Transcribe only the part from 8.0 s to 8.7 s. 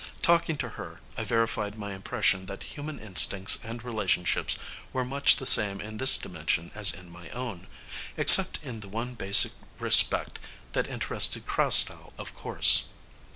except